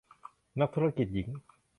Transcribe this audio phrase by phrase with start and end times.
[0.59, 1.27] นักธุรกิจหญิง